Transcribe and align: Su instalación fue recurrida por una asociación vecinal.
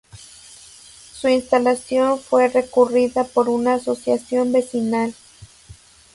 Su 1.13 1.27
instalación 1.29 2.17
fue 2.17 2.47
recurrida 2.47 3.23
por 3.23 3.49
una 3.49 3.75
asociación 3.75 4.51
vecinal. 4.51 5.13